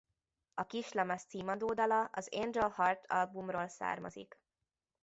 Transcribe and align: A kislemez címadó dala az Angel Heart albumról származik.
A 0.53 0.65
kislemez 0.65 1.23
címadó 1.23 1.73
dala 1.73 2.03
az 2.11 2.29
Angel 2.31 2.69
Heart 2.77 3.05
albumról 3.07 3.67
származik. 3.67 4.39